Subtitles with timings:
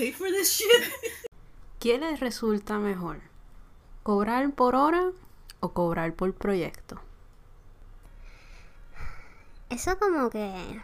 [0.00, 1.28] paid for this shit?
[1.78, 3.20] ¿Qué les resulta mejor?
[4.02, 5.12] ¿Cobrar por hora
[5.60, 6.98] o cobrar por proyecto?
[9.68, 10.80] Eso como que...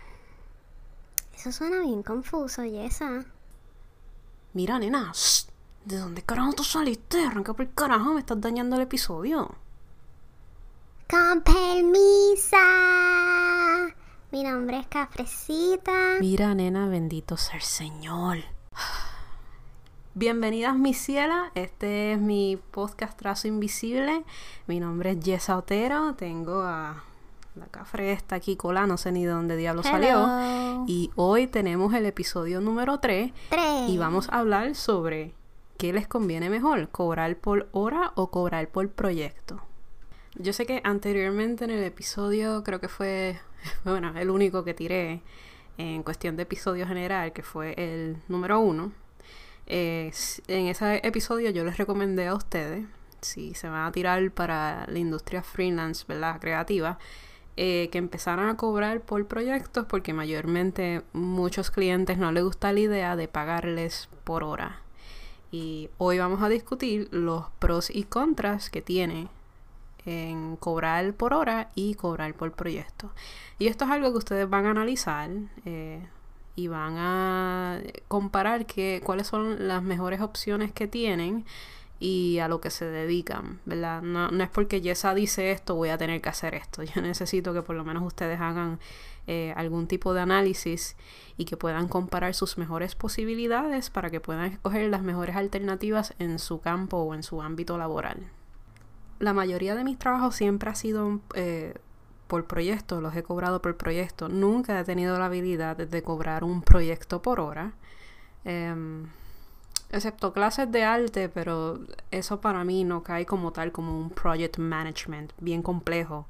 [1.35, 3.25] Eso suena bien confuso, Yesa.
[4.53, 5.47] Mira, nena, shh,
[5.87, 7.25] ¿de dónde carajo tú saliste?
[7.25, 9.55] Arranca por el carajo, me estás dañando el episodio.
[11.09, 12.59] Con permisa.
[14.31, 16.17] Mi nombre es Cafrecita.
[16.21, 18.56] Mira, nena, bendito sea el Señor.
[20.19, 21.53] Bienvenidas, mi ciela.
[21.55, 24.25] Este es mi podcast Trazo Invisible.
[24.67, 26.15] Mi nombre es Jessa Otero.
[26.15, 27.05] Tengo a
[27.55, 30.27] la cafre está aquí cola, no sé ni de dónde diablo salió.
[30.87, 33.91] Y hoy tenemos el episodio número 3 Tres.
[33.91, 35.35] y vamos a hablar sobre
[35.77, 39.61] qué les conviene mejor, cobrar por hora o cobrar por proyecto.
[40.37, 43.39] Yo sé que anteriormente en el episodio, creo que fue,
[43.85, 45.21] bueno, el único que tiré
[45.77, 48.93] en cuestión de episodio general, que fue el número uno.
[49.67, 52.87] En ese episodio yo les recomendé a ustedes,
[53.21, 56.41] si se van a tirar para la industria freelance, ¿verdad?
[56.41, 56.99] Creativa,
[57.57, 62.81] eh, que empezaran a cobrar por proyectos porque mayormente muchos clientes no les gusta la
[62.81, 64.81] idea de pagarles por hora.
[65.51, 69.29] Y hoy vamos a discutir los pros y contras que tiene
[70.05, 73.11] en cobrar por hora y cobrar por proyecto.
[73.59, 75.31] Y esto es algo que ustedes van a analizar
[75.65, 76.07] eh,
[76.57, 81.45] y van a comparar que, cuáles son las mejores opciones que tienen
[82.01, 84.03] y a lo que se dedican, ¿verdad?
[84.03, 86.83] No, es porque Yesa dice esto, voy a tener que hacer esto.
[86.95, 88.79] Yo necesito que por lo menos ustedes hagan
[89.27, 90.97] eh, algún tipo de análisis
[91.37, 96.39] y que puedan comparar sus mejores posibilidades para que puedan escoger las mejores alternativas en
[96.39, 98.31] su campo o en su ámbito laboral.
[99.19, 101.75] La mayoría de mis trabajos siempre ha sido eh,
[102.27, 104.29] por proyecto, los he cobrado por proyecto.
[104.29, 107.73] Nunca he tenido la habilidad de cobrar un proyecto por hora.
[108.45, 109.07] Em,
[109.91, 114.59] excepto clases de arte, pero eso para mí no cae como tal como un project
[114.59, 116.27] management bien complejo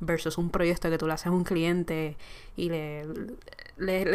[0.00, 2.16] versus un proyecto que tú le haces a un cliente
[2.56, 3.06] y le,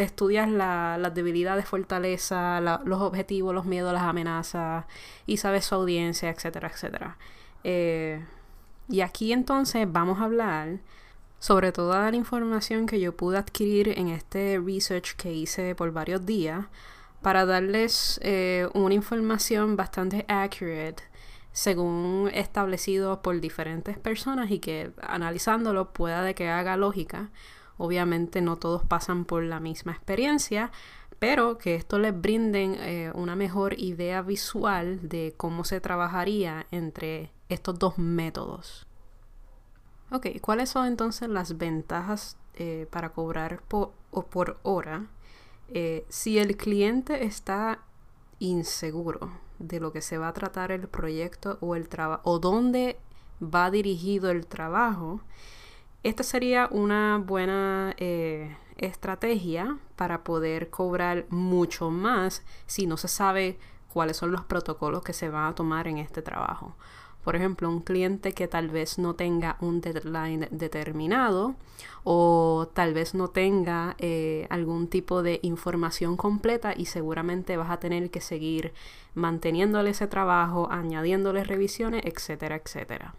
[0.02, 4.84] estudias la- las debilidades, fortaleza, la- los objetivos, los miedos, las amenazas
[5.26, 7.16] y sabes su audiencia, etcétera, etcétera.
[7.64, 8.22] Eh,
[8.90, 10.78] y aquí entonces vamos a hablar
[11.38, 16.26] sobre toda la información que yo pude adquirir en este research que hice por varios
[16.26, 16.66] días
[17.22, 21.02] para darles eh, una información bastante accurate
[21.52, 27.30] según establecido por diferentes personas y que analizándolo pueda de que haga lógica.
[27.78, 30.70] Obviamente no todos pasan por la misma experiencia,
[31.18, 37.32] pero que esto les brinden eh, una mejor idea visual de cómo se trabajaría entre
[37.48, 38.87] estos dos métodos.
[40.10, 45.06] Ok, ¿cuáles son entonces las ventajas eh, para cobrar por, o por hora?
[45.68, 47.80] Eh, si el cliente está
[48.38, 52.98] inseguro de lo que se va a tratar el proyecto o el trabajo o dónde
[53.42, 55.20] va dirigido el trabajo,
[56.02, 63.58] esta sería una buena eh, estrategia para poder cobrar mucho más si no se sabe
[63.92, 66.76] cuáles son los protocolos que se van a tomar en este trabajo.
[67.28, 71.56] Por ejemplo, un cliente que tal vez no tenga un deadline determinado
[72.02, 77.80] o tal vez no tenga eh, algún tipo de información completa y seguramente vas a
[77.80, 78.72] tener que seguir
[79.12, 83.14] manteniéndole ese trabajo, añadiéndole revisiones, etcétera, etcétera.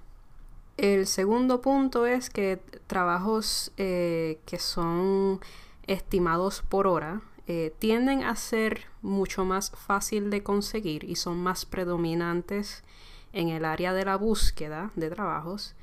[0.77, 5.39] El segundo punto es que trabajos eh, que son
[5.85, 11.67] estimados por hora eh, tienden a ser mucho más fácil de conseguir y son más
[11.67, 12.83] predominantes
[13.33, 15.75] en el área de la búsqueda de trabajos,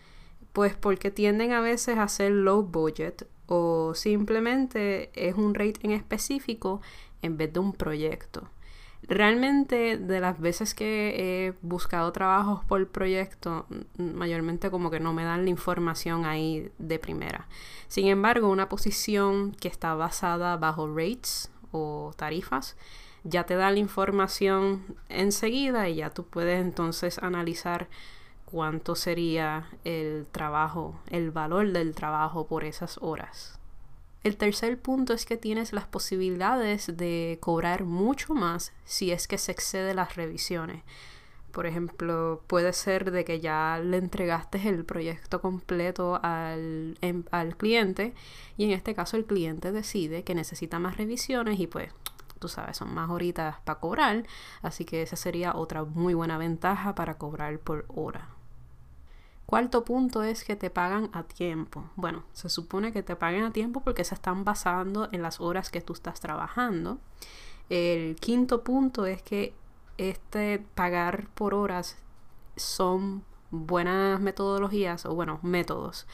[0.53, 5.93] pues porque tienden a veces a ser low budget o simplemente es un rate en
[5.93, 6.81] específico
[7.23, 8.49] en vez de un proyecto.
[9.09, 11.15] Realmente de las veces que
[11.47, 13.67] he buscado trabajos por proyecto,
[13.99, 17.47] m- mayormente como que no me dan la información ahí de primera.
[17.87, 22.77] Sin embargo, una posición que está basada bajo rates o tarifas,
[23.29, 27.89] ya te da la información enseguida y ya tú puedes entonces analizar
[28.45, 33.59] cuánto sería el trabajo, el valor del trabajo por esas horas.
[34.23, 39.39] El tercer punto es que tienes las posibilidades de cobrar mucho más si es que
[39.39, 40.83] se excede las revisiones.
[41.53, 47.57] Por ejemplo, puede ser de que ya le entregaste el proyecto completo al, em- al
[47.57, 48.15] cliente
[48.57, 51.93] y en este caso el cliente decide que necesita más revisiones y pues
[52.49, 54.25] sabes, son más horitas para cobrar,
[54.63, 58.29] así que esa sería otra muy buena ventaja para cobrar por hora.
[59.47, 61.85] Cuarto punto es que te pagan a tiempo.
[61.95, 65.71] Bueno, se supone que te paguen a tiempo porque se están basando en las horas
[65.71, 66.99] que tú estás trabajando.
[67.69, 69.55] El quinto punto es que
[69.99, 71.97] este pagar por horas
[72.57, 76.07] son buenas metodologías o bueno, métodos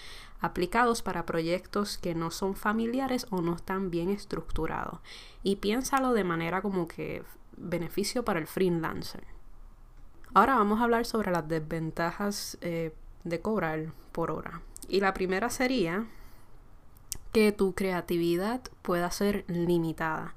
[0.43, 4.99] aplicados para proyectos que no son familiares o no están bien estructurados.
[5.43, 7.23] Y piénsalo de manera como que
[7.57, 9.25] beneficio para el freelancer.
[10.35, 12.93] Ahora vamos a hablar sobre las desventajas eh,
[13.23, 14.63] de cobrar por hora.
[14.89, 16.07] Y la primera sería
[17.33, 20.35] que tu creatividad pueda ser limitada.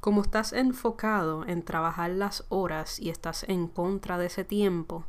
[0.00, 5.04] Como estás enfocado en trabajar las horas y estás en contra de ese tiempo,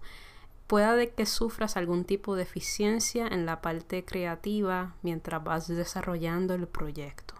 [0.68, 6.68] puede que sufras algún tipo de eficiencia en la parte creativa mientras vas desarrollando el
[6.68, 7.36] proyecto.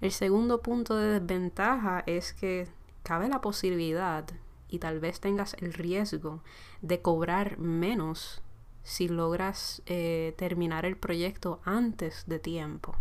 [0.00, 2.68] El segundo punto de desventaja es que
[3.02, 4.24] cabe la posibilidad
[4.68, 6.42] y tal vez tengas el riesgo
[6.80, 8.42] de cobrar menos
[8.82, 12.96] si logras eh, terminar el proyecto antes de tiempo.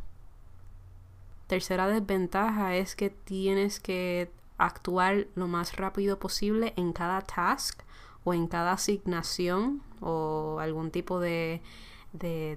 [1.47, 7.81] Tercera desventaja es que tienes que actuar lo más rápido posible en cada task
[8.23, 11.61] o en cada asignación o algún tipo de,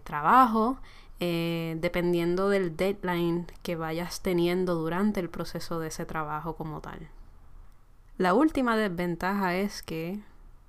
[0.05, 0.79] trabajo
[1.21, 7.09] eh, dependiendo del deadline que vayas teniendo durante el proceso de ese trabajo como tal.
[8.19, 10.21] La última desventaja es que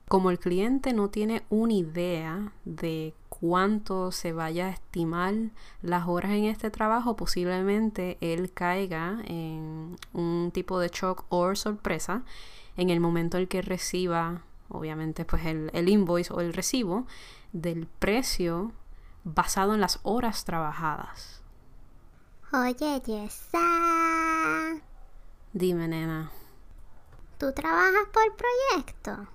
[0.08, 5.34] como el cliente no tiene una idea de cuánto se vaya a estimar
[5.82, 12.24] las horas en este trabajo, posiblemente él caiga en un tipo de shock o sorpresa
[12.78, 14.44] en el momento en que reciba,
[14.74, 17.08] obviamente, pues el, el invoice o el recibo
[17.52, 18.74] del precio
[19.24, 21.42] basado en las horas trabajadas.
[22.52, 23.60] Oye, Yesa.
[25.54, 26.32] Dime, nena.
[27.38, 29.28] ¿Tú trabajas por proyecto?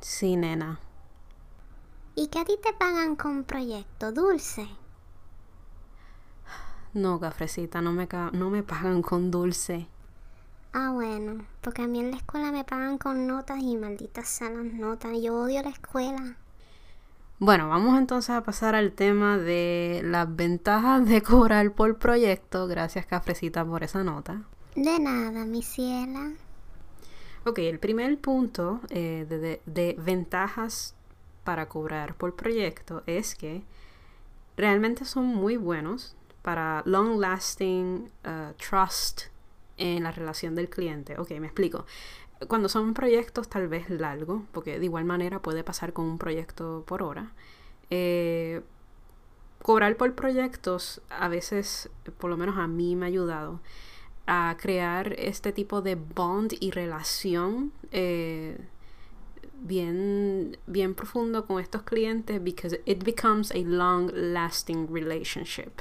[0.00, 0.80] Sí, nena.
[2.14, 4.68] ¿Y qué a ti te pagan con proyecto dulce?
[6.92, 9.88] No, cafrecita, no me, no me pagan con dulce.
[10.76, 14.56] Ah, bueno, porque a mí en la escuela me pagan con notas y malditas sean
[14.56, 15.12] las notas.
[15.22, 16.36] Yo odio la escuela.
[17.38, 22.66] Bueno, vamos entonces a pasar al tema de las ventajas de cobrar por proyecto.
[22.66, 24.42] Gracias, Cafrecita, por esa nota.
[24.74, 26.32] De nada, mi ciela.
[27.44, 30.96] Ok, el primer punto eh, de, ventajas
[31.44, 33.62] para cobrar por proyecto es que
[34.56, 39.33] realmente son muy buenos para long lasting uh, trust
[39.76, 41.18] en la relación del cliente.
[41.18, 41.86] Ok, me explico.
[42.48, 46.84] Cuando son proyectos tal vez largos, porque de igual manera puede pasar con un proyecto
[46.86, 47.32] por hora,
[47.90, 48.62] eh,
[49.62, 51.88] cobrar por proyectos a veces,
[52.18, 53.60] por lo menos a mí me ha ayudado
[54.26, 58.58] a crear este tipo de bond y relación eh,
[59.60, 65.72] bien, bien profundo con estos clientes because it becomes a long lasting relationship.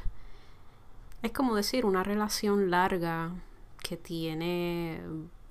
[1.21, 3.31] Es como decir una relación larga
[3.83, 4.99] que tiene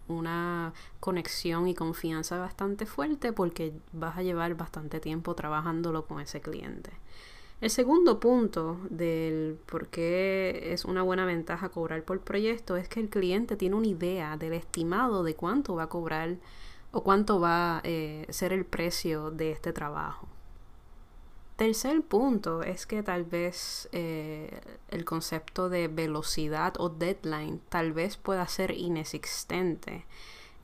[0.08, 6.40] una conexión y confianza bastante fuerte porque vas a llevar bastante tiempo trabajándolo con ese
[6.40, 6.90] cliente.
[7.60, 12.98] El segundo punto del por qué es una buena ventaja cobrar por proyecto es que
[12.98, 16.38] el cliente tiene una idea del estimado de cuánto va a cobrar
[16.90, 20.26] o cuánto va a eh, ser el precio de este trabajo.
[21.56, 28.16] Tercer punto es que tal vez eh, el concepto de velocidad o deadline tal vez
[28.16, 30.06] pueda ser inexistente.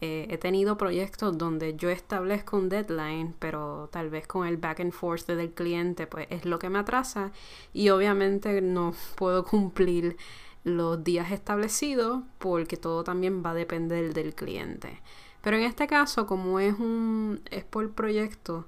[0.01, 4.81] Eh, he tenido proyectos donde yo establezco un deadline, pero tal vez con el back
[4.81, 7.33] and forth del cliente, pues es lo que me atrasa
[7.73, 10.17] y obviamente no puedo cumplir
[10.65, 15.01] los días establecidos porque todo también va a depender del cliente.
[15.43, 18.67] Pero en este caso, como es un es por proyecto,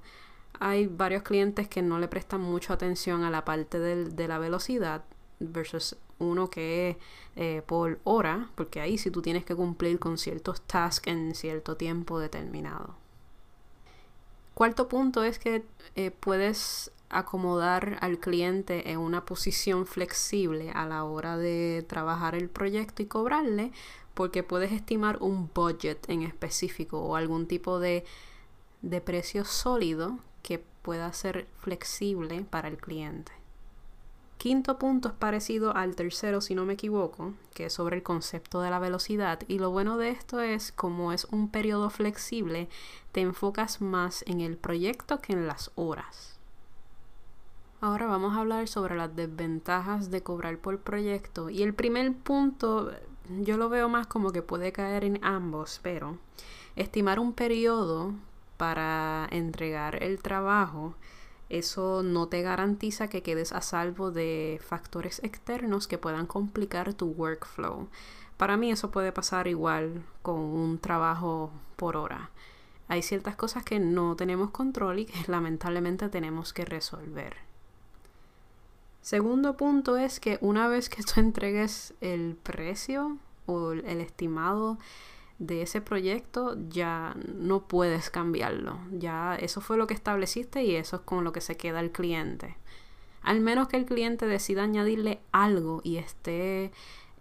[0.61, 5.03] hay varios clientes que no le prestan mucha atención a la parte de la velocidad
[5.39, 6.97] versus uno que es
[7.35, 11.77] eh, por hora, porque ahí sí tú tienes que cumplir con ciertos tasks en cierto
[11.77, 12.93] tiempo determinado.
[14.53, 15.65] Cuarto punto es que
[15.95, 22.49] eh, puedes acomodar al cliente en una posición flexible a la hora de trabajar el
[22.49, 23.71] proyecto y cobrarle,
[24.13, 28.05] porque puedes estimar un budget en específico o algún tipo de,
[28.83, 33.31] de precio sólido que pueda ser flexible para el cliente.
[34.41, 38.59] Quinto punto es parecido al tercero, si no me equivoco, que es sobre el concepto
[38.61, 39.39] de la velocidad.
[39.47, 42.67] Y lo bueno de esto es, como es un periodo flexible,
[43.11, 46.39] te enfocas más en el proyecto que en las horas.
[47.81, 51.51] Ahora vamos a hablar sobre las desventajas de cobrar por proyecto.
[51.51, 52.91] Y el primer punto,
[53.41, 56.17] yo lo veo más como que puede caer en ambos, pero
[56.75, 58.15] estimar un periodo
[58.61, 60.93] para entregar el trabajo
[61.49, 67.07] eso no te garantiza que quedes a salvo de factores externos que puedan complicar tu
[67.07, 67.87] workflow.
[68.37, 72.29] para mí eso puede pasar igual con un trabajo por hora.
[72.87, 77.37] Hay ciertas cosas que no tenemos control y que lamentablemente tenemos que resolver.
[79.01, 84.77] Segundo punto es que una vez que tú entregues el precio o el estimado
[85.41, 88.77] de ese proyecto, ya no puedes cambiarlo.
[88.91, 91.91] Ya eso fue lo que estableciste y eso es con lo que se queda el
[91.91, 92.57] cliente.
[93.23, 96.71] Al menos que el cliente decida añadirle algo y esté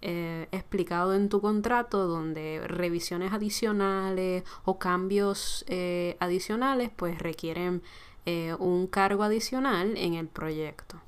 [0.03, 7.83] eh, explicado en tu contrato donde revisiones adicionales o cambios eh, adicionales pues requieren
[8.27, 11.01] eh, un cargo adicional en el proyecto.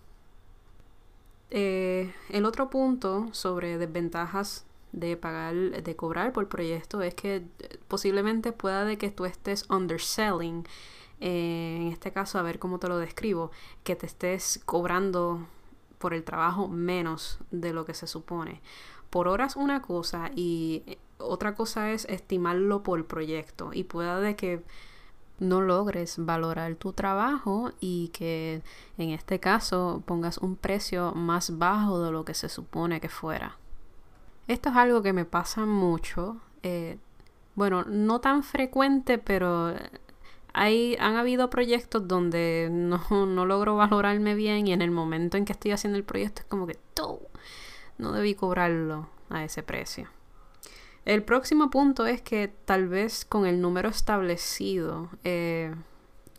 [1.51, 7.43] el otro punto sobre desventajas de pagar, de cobrar por proyecto es que
[7.89, 10.67] posiblemente pueda de que tú estés underselling,
[11.21, 13.51] en este caso a ver cómo te lo describo,
[13.85, 15.47] que te estés cobrando
[15.99, 18.61] por el trabajo menos de lo que se supone.
[19.09, 20.83] Por horas una cosa y
[21.19, 24.63] otra cosa es estimarlo por proyecto y pueda de que
[25.39, 28.63] no logres valorar tu trabajo y que
[28.99, 33.59] en este caso pongas un precio más bajo de lo que se supone que fuera.
[34.49, 36.41] Esto es algo que me pasa mucho.
[36.63, 36.99] Eh,
[37.55, 39.75] bueno, no tan frecuente, pero
[40.53, 45.45] hay, han habido proyectos donde no, no, logro valorarme bien y en el momento en
[45.45, 46.79] que estoy haciendo el proyecto es como que
[47.99, 50.09] no debí cobrarlo a ese precio.
[51.05, 55.75] El próximo punto es que tal vez con el número establecido eh,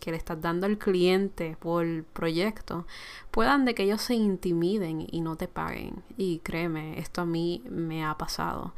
[0.04, 2.86] que le estás dando al cliente por proyecto,
[3.32, 6.04] puedan de que ellos se intimiden y no te paguen.
[6.18, 8.74] Y créeme, esto a mí me ha pasado.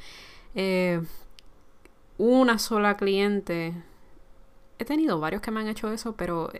[0.54, 1.02] Eh,
[2.20, 3.74] una sola cliente
[4.78, 6.52] he tenido varios que me han hecho eso, pero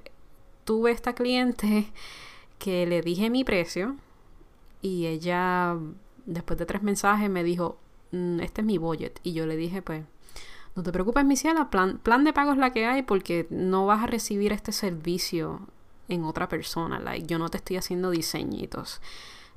[0.64, 1.92] tuve esta cliente
[2.58, 3.98] que le dije mi precio
[4.82, 5.78] y ella
[6.26, 7.78] después de tres mensajes me dijo,
[8.14, 9.20] mm, este es mi budget.
[9.22, 10.06] Y yo le dije, pues,
[10.76, 13.86] no te preocupes, mi ciela, plan, plan de pago es la que hay porque no
[13.86, 15.62] vas a recibir este servicio
[16.10, 17.00] en otra persona.
[17.00, 19.02] Like, yo no te estoy haciendo diseñitos.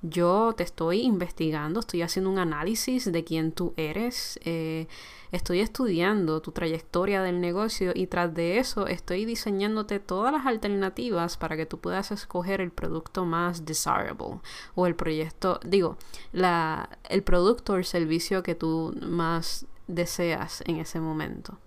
[0.00, 4.86] Yo te estoy investigando, estoy haciendo un análisis de quién tú eres, eh,
[5.32, 11.36] estoy estudiando tu trayectoria del negocio y tras de eso estoy diseñándote todas las alternativas
[11.36, 14.38] para que tú puedas escoger el producto más desirable
[14.76, 15.96] o el proyecto, digo,
[16.30, 21.58] la, el producto o el servicio que tú más deseas en ese momento.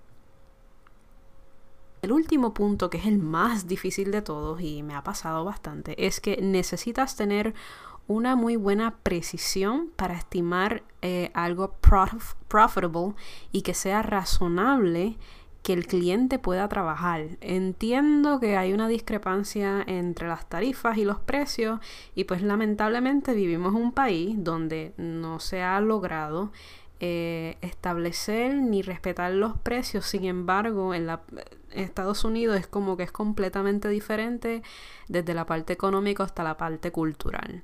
[2.02, 6.08] El último punto, que es el más difícil de todos y me ha pasado bastante,
[6.08, 7.54] es que necesitas tener
[8.08, 12.42] una muy buena precisión para estimar eh, algo profitable
[13.52, 15.18] y que sea razonable
[15.64, 17.38] que el cliente pueda trabajar.
[17.40, 21.80] Entiendo que hay una discrepancia entre las tarifas y los precios
[22.16, 26.52] y pues lamentablemente vivimos en un país donde no se ha logrado
[27.04, 30.06] eh, establecer ni respetar los precios.
[30.06, 31.24] Sin embargo, en, la,
[31.72, 34.62] Estados Unidos es como que es completamente diferente
[35.08, 37.64] desde la parte económica hasta la parte cultural.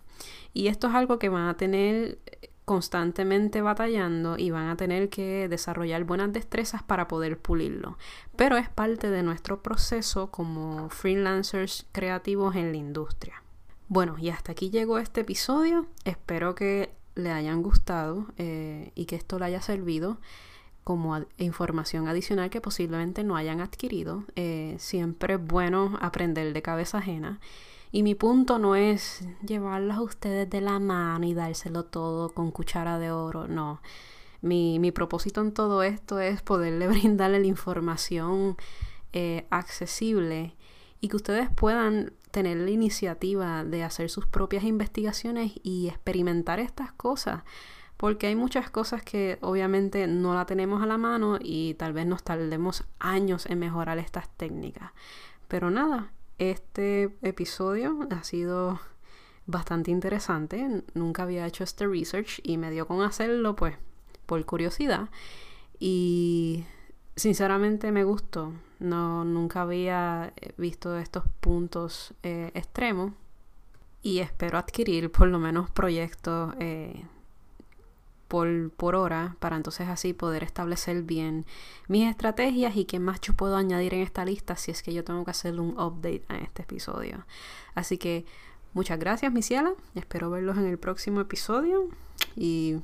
[0.53, 2.17] Y esto es algo que van a tener
[2.65, 7.99] constantemente batallando y van a tener que desarrollar buenas destrezas para poder pulirlo.
[8.35, 13.43] Pero es parte de nuestro proceso como freelancers creativos en la industria.
[13.87, 15.85] Bueno, y hasta aquí llegó este episodio.
[16.05, 20.17] Espero que le hayan gustado eh, y que esto le haya servido
[20.83, 24.23] como información adicional que posiblemente no hayan adquirido.
[24.35, 27.41] Eh, siempre es bueno aprender de cabeza ajena.
[27.91, 32.51] Y mi punto no es llevarlas a ustedes de la mano y dárselo todo con
[32.51, 33.81] cuchara de oro, no.
[34.41, 38.55] Mi, mi propósito en todo esto es poderle brindarle la información
[39.13, 40.56] eh, accesible
[40.99, 46.91] y que ustedes puedan tener la iniciativa de hacer sus propias investigaciones y experimentar estas
[46.91, 47.43] cosas.
[47.97, 52.05] Porque hay muchas cosas que obviamente no la tenemos a la mano y tal vez
[52.05, 54.91] nos tardemos años en mejorar estas técnicas.
[55.47, 58.79] Pero nada, este episodio ha sido
[59.47, 60.83] bastante interesante.
[60.93, 63.75] Nunca había hecho este research y me dio con hacerlo pues
[64.27, 65.09] por curiosidad.
[65.79, 66.65] Y
[67.17, 68.53] sinceramente me gustó.
[68.79, 73.11] No, nunca había visto estos puntos eh, extremos.
[74.01, 77.03] Y espero adquirir por lo menos proyectos eh,
[78.27, 81.45] por, por, hora para entonces así poder establecer bien
[81.87, 85.03] mis estrategias y qué más yo puedo añadir en esta lista si es que yo
[85.03, 87.25] tengo que hacer un update a este episodio.
[87.73, 88.25] Así que
[88.73, 89.73] muchas gracias, mi ciela.
[89.95, 91.89] Espero verlos en el próximo episodio.
[92.35, 92.77] Y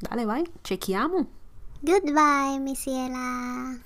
[0.00, 0.50] dale, bye.
[0.62, 1.26] Chequeamos.
[1.80, 3.78] Goodbye, mi ciela.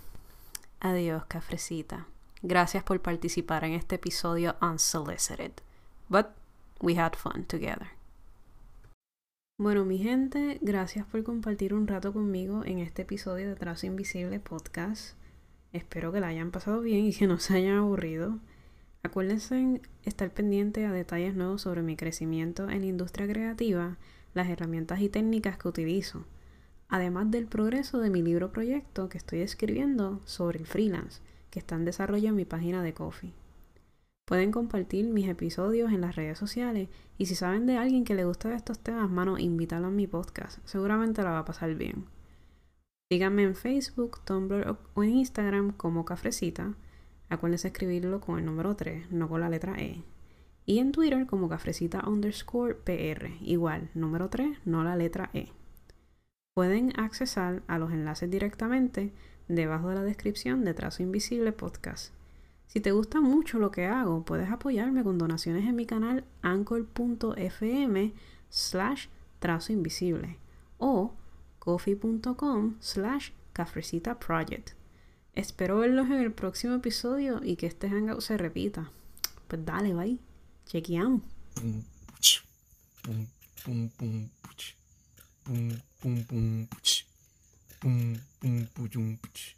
[0.80, 2.06] Adiós, cafrecita.
[2.40, 5.52] Gracias por participar en este episodio unsolicited.
[6.08, 6.28] But
[6.80, 7.88] we had fun together.
[9.58, 14.40] Bueno, mi gente, gracias por compartir un rato conmigo en este episodio de Trazo Invisible
[14.40, 15.14] Podcast.
[15.74, 18.38] Espero que la hayan pasado bien y que no se hayan aburrido.
[19.02, 23.98] Acuérdense estar pendiente a detalles nuevos sobre mi crecimiento en la industria creativa,
[24.32, 26.24] las herramientas y técnicas que utilizo,
[26.92, 31.74] además del progreso de mi libro proyecto que estoy escribiendo sobre el freelance, que está
[31.74, 33.32] en desarrollo en mi página de Coffee.
[34.26, 38.26] Pueden compartir mis episodios en las redes sociales y si saben de alguien que le
[38.26, 40.58] gusta estos temas, mano, invítalo a mi podcast.
[40.66, 42.04] Seguramente la va a pasar bien.
[43.10, 46.74] Síganme en Facebook, Tumblr o en Instagram como Cafrecita.
[47.30, 50.04] Acuérdense escribirlo con el número 3, no con la letra E.
[50.66, 53.30] Y en Twitter como Cafrecita underscore PR.
[53.40, 55.52] Igual, número 3, no la letra E.
[56.54, 59.12] Pueden accesar a los enlaces directamente
[59.48, 62.12] debajo de la descripción de Trazo Invisible Podcast.
[62.66, 68.12] Si te gusta mucho lo que hago, puedes apoyarme con donaciones en mi canal anchor.fm
[68.50, 69.06] slash
[69.38, 70.38] trazo invisible
[70.78, 71.14] o
[71.58, 74.70] coffee.com slash cafrecita project.
[75.34, 78.90] Espero verlos en el próximo episodio y que este hangout se repita.
[79.48, 80.18] Pues dale, bye.
[80.66, 81.22] Chequeamos.
[85.46, 87.04] boom, boom, boom, pooch,
[87.80, 89.54] boom, boom, boom, pooch,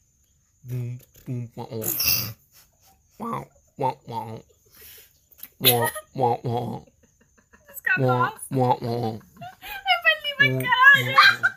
[0.65, 1.69] boom, boom, wow,
[3.19, 4.43] wow, wow, wow,
[5.61, 6.85] wow, wow, wow,
[7.99, 9.21] wow, wow, wow, wow, wow,
[10.41, 10.61] wow,
[11.13, 11.54] wow,